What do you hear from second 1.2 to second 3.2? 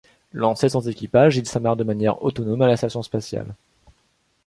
il s'amarre de manière autonome à la station